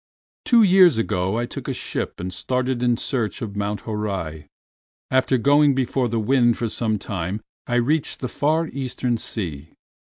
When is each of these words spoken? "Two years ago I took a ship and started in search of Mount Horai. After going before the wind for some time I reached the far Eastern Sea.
"Two 0.45 0.63
years 0.63 0.97
ago 0.97 1.37
I 1.37 1.45
took 1.45 1.67
a 1.67 1.73
ship 1.75 2.19
and 2.19 2.33
started 2.33 2.81
in 2.81 2.97
search 2.97 3.43
of 3.43 3.55
Mount 3.55 3.81
Horai. 3.81 4.45
After 5.11 5.37
going 5.37 5.75
before 5.75 6.09
the 6.09 6.19
wind 6.19 6.57
for 6.57 6.69
some 6.69 6.97
time 6.97 7.39
I 7.67 7.75
reached 7.75 8.19
the 8.19 8.27
far 8.27 8.65
Eastern 8.69 9.17
Sea. 9.17 9.75